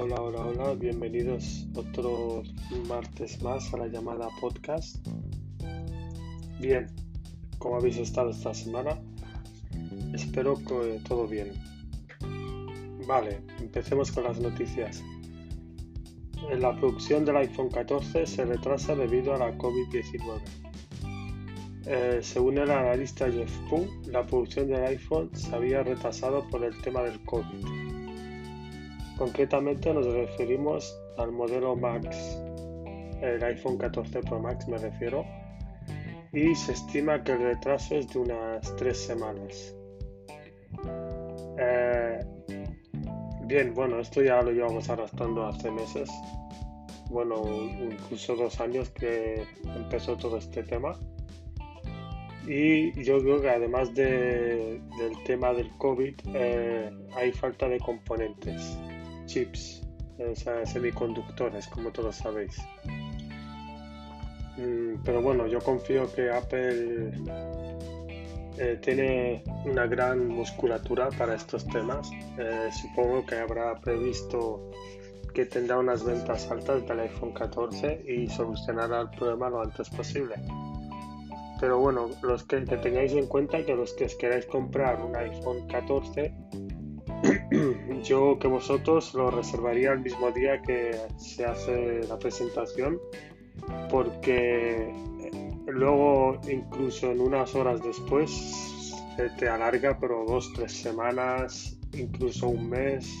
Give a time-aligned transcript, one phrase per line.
[0.00, 2.42] hola, hola, hola, bienvenidos otro
[2.88, 4.96] martes más a la llamada podcast.
[6.58, 6.86] Bien,
[7.58, 8.98] ¿cómo habéis estado esta semana?
[10.14, 11.52] Espero que todo bien.
[13.06, 15.04] Vale, empecemos con las noticias.
[16.58, 20.40] La producción del iPhone 14 se retrasa debido a la COVID-19.
[21.84, 26.80] Eh, según el analista Jeff Pung, la producción del iPhone se había retrasado por el
[26.80, 27.79] tema del COVID
[29.20, 32.40] Concretamente nos referimos al modelo Max,
[33.20, 35.26] el iPhone 14 Pro Max me refiero,
[36.32, 39.76] y se estima que el retraso es de unas tres semanas.
[41.58, 42.18] Eh,
[43.44, 46.08] bien, bueno, esto ya lo llevamos arrastrando hace meses,
[47.10, 47.42] bueno,
[47.78, 49.44] incluso dos años que
[49.76, 50.98] empezó todo este tema.
[52.46, 54.80] Y yo creo que además del
[55.26, 58.78] tema del COVID, eh, hay falta de componentes
[59.30, 59.80] chips,
[60.64, 62.56] semiconductores, como todos sabéis.
[64.56, 67.12] Mm, pero bueno, yo confío que Apple
[68.58, 72.10] eh, tiene una gran musculatura para estos temas.
[72.38, 74.70] Eh, supongo que habrá previsto
[75.32, 80.34] que tendrá unas ventas altas del iPhone 14 y solucionará el problema lo antes posible.
[81.60, 85.68] Pero bueno, los que, que tengáis en cuenta que los que queráis comprar un iPhone
[85.68, 86.34] 14
[88.02, 92.98] yo que vosotros lo reservaría el mismo día que se hace la presentación
[93.90, 98.30] porque eh, luego incluso en unas horas después
[99.16, 103.12] se te alarga pero dos, tres semanas, incluso un mes.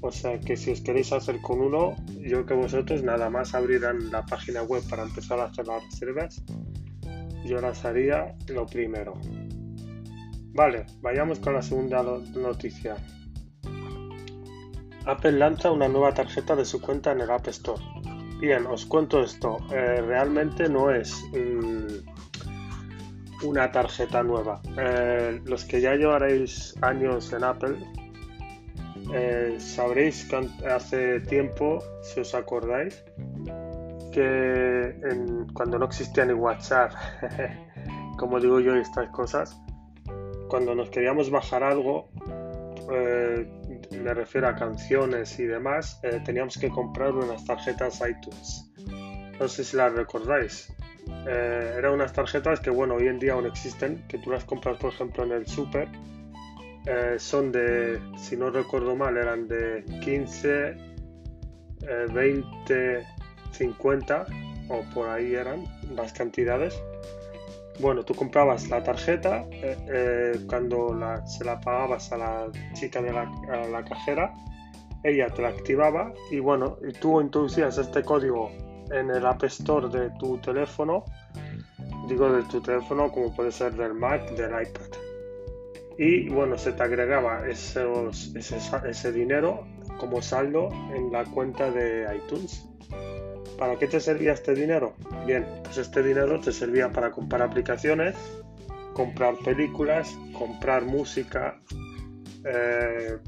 [0.00, 4.10] O sea que si os queréis hacer con uno, yo que vosotros nada más abrirán
[4.10, 6.44] la página web para empezar a hacer las reservas.
[7.46, 9.14] Yo las haría lo primero.
[10.54, 12.96] Vale, vayamos con la segunda noticia.
[15.04, 17.82] Apple lanza una nueva tarjeta de su cuenta en el App Store.
[18.38, 19.58] Bien, os cuento esto.
[19.72, 24.62] Eh, realmente no es mm, una tarjeta nueva.
[24.78, 27.76] Eh, los que ya llevaréis años en Apple,
[29.12, 33.04] eh, sabréis que hace tiempo, si os acordáis,
[34.12, 34.94] que
[35.52, 36.92] cuando no existía ni WhatsApp,
[38.18, 39.60] como digo yo, estas cosas,
[40.48, 42.10] cuando nos queríamos bajar algo,
[42.92, 43.46] eh,
[44.02, 48.70] me refiero a canciones y demás, eh, teníamos que comprar unas tarjetas iTunes.
[49.38, 50.72] No sé si las recordáis.
[51.26, 54.78] Eh, eran unas tarjetas que, bueno, hoy en día aún existen, que tú las compras,
[54.78, 55.88] por ejemplo, en el super.
[57.16, 60.76] son de, si no recuerdo mal, eran de 15,
[62.12, 63.06] 20,
[63.52, 64.26] 50
[64.68, 66.78] o por ahí eran las cantidades
[67.80, 70.96] bueno, tú comprabas la tarjeta, eh, eh, cuando
[71.26, 74.32] se la pagabas a la chica de la, cajera,
[75.02, 78.50] ella te la activaba y bueno, y tú introducías este código
[78.90, 81.04] en el App Store de tu teléfono,
[82.08, 84.88] digo de tu teléfono como puede ser del Mac, del iPad.
[85.96, 89.64] Y bueno, se te agregaba ese, ese dinero
[89.98, 92.68] como saldo en la cuenta de iTunes.
[93.58, 94.94] ¿Para qué te servía este dinero?
[95.26, 98.14] Bien, pues este dinero te servía para comprar aplicaciones,
[98.92, 101.60] comprar películas, comprar música.
[102.44, 103.18] Eh,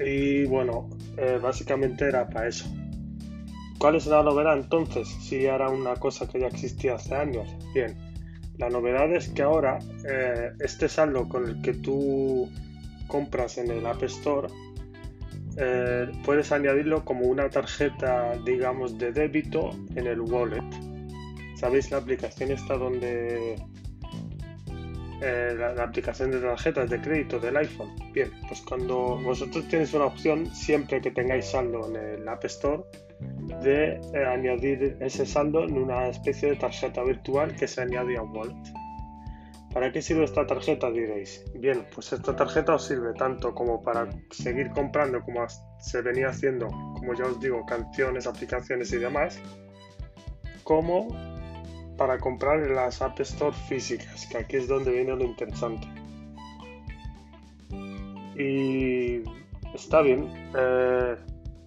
[0.00, 2.66] y bueno, eh, básicamente era para eso.
[3.78, 5.08] ¿Cuál es la novedad entonces?
[5.08, 7.48] Si era una cosa que ya existía hace años.
[7.72, 7.96] Bien,
[8.58, 9.78] la novedad es que ahora
[10.08, 12.50] eh, este saldo con el que tú
[13.06, 14.48] compras en el App Store
[15.60, 20.62] eh, puedes añadirlo como una tarjeta, digamos, de débito en el wallet.
[21.56, 23.56] ¿Sabéis la aplicación está donde...
[25.20, 27.90] Eh, la, aplicación de tarjetas de crédito del iPhone.
[28.12, 32.84] Bien, pues cuando vosotros tenéis una opción, siempre que tengáis saldo en el App Store,
[33.64, 38.22] de eh, añadir ese saldo en una especie de tarjeta virtual que se añade a
[38.22, 38.54] wallet.
[39.72, 40.90] ¿Para qué sirve esta tarjeta?
[40.90, 41.44] Diréis.
[41.54, 45.46] Bien, pues esta tarjeta os sirve tanto como para seguir comprando como
[45.78, 49.40] se venía haciendo, como ya os digo, canciones, aplicaciones y demás,
[50.64, 51.08] como
[51.98, 55.86] para comprar en las App Store físicas, que aquí es donde viene lo interesante.
[58.36, 59.22] Y
[59.74, 60.50] está bien.
[60.56, 61.16] Eh,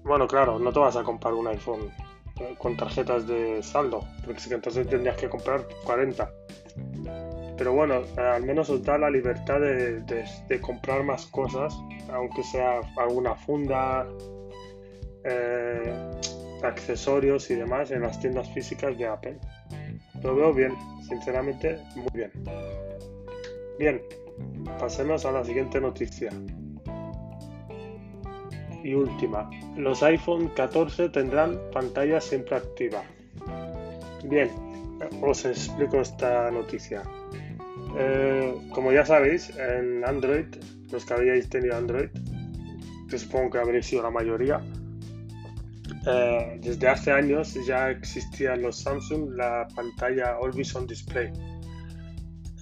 [0.03, 1.91] bueno, claro, no te vas a comprar un iPhone
[2.39, 6.31] eh, con tarjetas de saldo, porque entonces tendrías que comprar 40
[7.61, 11.77] pero bueno, al menos os da la libertad de, comprar más cosas,
[12.11, 14.07] aunque sea alguna funda,
[15.23, 15.93] eh,
[16.63, 19.37] accesorios y demás en las tiendas físicas de Apple.
[20.23, 20.73] Lo veo bien,
[21.07, 22.31] sinceramente, muy bien.
[23.77, 24.01] Bien,
[24.79, 26.31] pasemos a la siguiente noticia.
[28.83, 29.47] y última,
[29.77, 33.03] los iPhone 14 tendrán pantalla siempre activa.
[34.23, 34.49] Bien,
[35.21, 37.03] os explico esta noticia.
[37.97, 40.45] Eh, como ya sabéis, en Android,
[40.91, 42.09] los que habéis tenido Android,
[43.09, 44.61] que supongo que habréis sido la mayoría,
[46.07, 51.31] eh, desde hace años ya existía en los Samsung la pantalla Always On Display.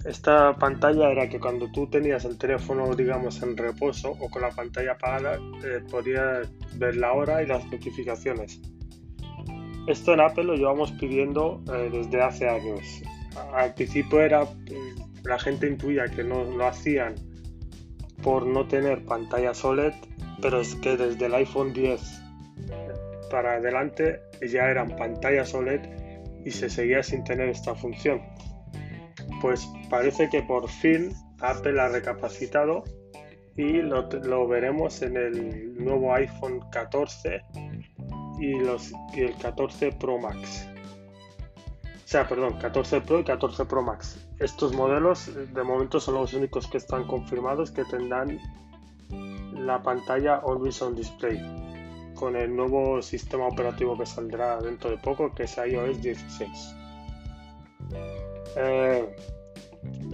[0.06, 4.50] Esta pantalla era que cuando tú tenías el teléfono, digamos, en reposo o con la
[4.50, 8.62] pantalla apagada, eh, podías ver la hora y las notificaciones.
[9.88, 11.62] Esto en Apple lo llevamos pidiendo
[11.92, 13.02] desde hace años.
[13.54, 14.46] Al principio era,
[15.24, 17.16] la gente intuía que no lo hacían
[18.24, 19.94] por no tener pantalla OLED,
[20.42, 22.02] pero es que desde el iPhone 10
[23.32, 25.82] para adelante ya eran pantallas OLED
[26.46, 28.22] y se seguía sin tener esta función.
[29.42, 32.84] Pues parece que por fin Apple ha recapacitado
[33.56, 37.42] y lo, veremos en el nuevo iPhone 14
[38.40, 40.68] y, los, y el 14 Pro Max.
[41.86, 44.29] O sea, perdón, 14 Pro y 14 Pro Max.
[44.40, 48.40] Estos modelos de momento son los únicos que están confirmados que tendrán
[49.54, 51.40] la pantalla Always Display
[52.16, 56.76] con el nuevo sistema operativo que saldrá dentro de poco, que es iOS 16.
[58.56, 59.16] Eh,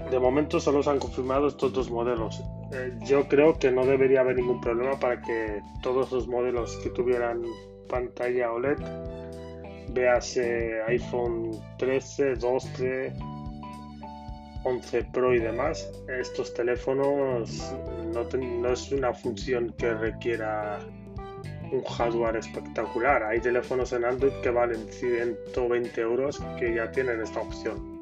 [0.10, 2.44] de momento solo se han confirmado estos dos modelos.
[2.72, 6.89] Eh, yo creo que no debería haber ningún problema para que todos los modelos que
[6.92, 7.44] tuvieran
[7.89, 8.77] pantalla OLED,
[9.89, 10.38] veas
[10.88, 13.13] iPhone 13, 12,
[14.65, 17.71] 11 Pro y demás, estos teléfonos
[18.13, 20.79] no, es una función que requiera
[21.71, 23.23] un hardware espectacular.
[23.23, 28.01] Hay teléfonos en Android que valen 120 euros que ya tienen esta opción.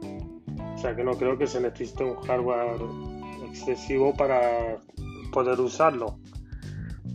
[0.74, 2.80] O sea que no creo que se necesite un hardware
[3.50, 4.78] excesivo para
[5.34, 6.18] poder usarlo.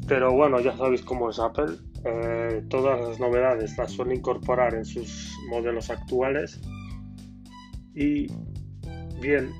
[0.07, 1.75] Pero bueno, ya sabéis cómo es Apple.
[2.05, 6.61] Eh, todas las novedades las suele incorporar en sus modelos actuales.
[7.95, 8.27] Y
[9.21, 9.53] bien,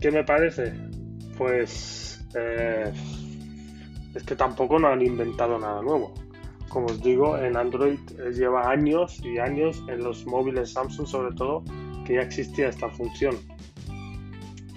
[0.00, 0.72] ¿qué me parece?
[1.36, 2.92] Pues eh,
[4.14, 6.14] es que tampoco no han inventado nada nuevo.
[6.68, 11.34] Como os digo, en Android eh, lleva años y años, en los móviles Samsung sobre
[11.34, 11.64] todo,
[12.06, 13.36] que ya existía esta función.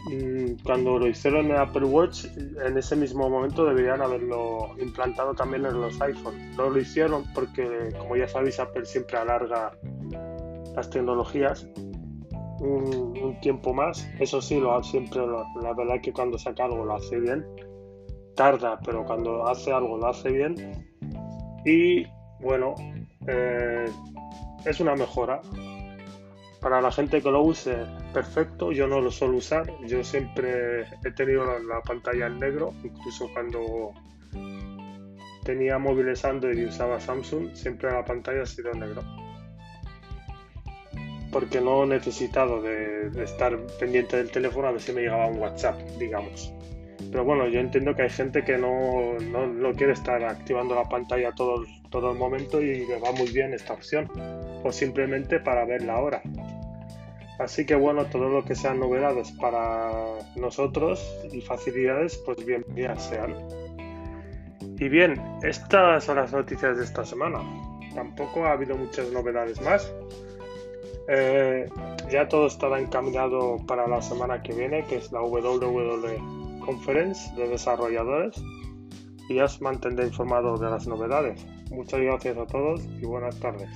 [0.06, 5.66] Mm, cuando lo hicieron en Apple Watch, en ese mismo momento deberían haberlo implantado también
[5.66, 6.52] en los iPhone.
[6.58, 9.72] No lo hicieron porque, como ya sabéis, Apple siempre alarga
[10.76, 11.68] las tecnologías
[12.64, 14.08] un, tiempo más.
[14.20, 15.22] Eso sí, lo siempre,
[15.62, 17.46] la verdad que cuando saca algo lo hace bien
[18.36, 20.56] tarda, pero cuando hace algo lo hace bien.
[21.66, 22.06] Y
[22.40, 22.76] bueno,
[23.28, 23.86] eh,
[24.66, 25.42] es una mejora.
[26.60, 27.76] Para la gente que lo use,
[28.14, 28.72] perfecto.
[28.72, 29.66] Yo no lo suelo usar.
[29.86, 33.92] Yo siempre he tenido la, pantalla en negro, incluso cuando
[35.44, 39.04] tenía móviles Android y usaba Samsung, siempre la pantalla ha sido negro.
[41.34, 45.40] Porque no he necesitado de, estar pendiente del teléfono a ver si me llegaba un
[45.40, 46.54] WhatsApp, digamos.
[47.12, 51.32] Pero bueno, yo entiendo que hay gente que no, no, quiere estar activando la pantalla
[51.34, 54.10] todo, todo el momento y le va muy bien esta opción.
[54.64, 56.22] O simplemente para ver la hora.
[57.40, 59.92] Así que bueno, todo lo que sean novedades para
[60.36, 63.36] nosotros y facilidades, pues bienvenidas sean.
[64.80, 67.40] Y bien, estas son las noticias de esta semana.
[67.94, 69.92] Tampoco ha habido muchas novedades más.
[71.08, 71.70] Eh,
[72.10, 77.50] ya todo estará encaminado para la semana que viene, que es la WWDC Conference de
[77.50, 78.42] desarrolladores
[79.30, 81.46] y os mantendré informado de las novedades.
[81.72, 83.70] Muchas gracias a todos y buenas tardes.